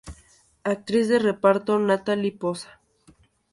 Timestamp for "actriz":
0.63-1.09